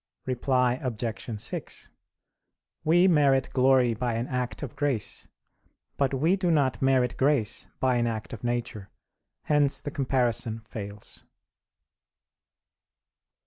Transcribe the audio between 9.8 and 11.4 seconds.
comparison fails.